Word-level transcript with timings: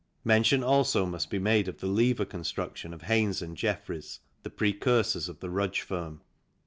Mention 0.23 0.63
also 0.63 1.05
must 1.05 1.29
be 1.29 1.37
made 1.37 1.67
of 1.67 1.77
the 1.79 1.85
lever 1.85 2.25
construction 2.25 2.91
of 2.91 3.03
Haynes 3.03 3.39
and 3.39 3.55
Jeffries, 3.55 4.19
the 4.41 4.49
precursors 4.49 5.29
of 5.29 5.41
the 5.41 5.49
Rudge 5.51 5.81
firm. 5.81 6.21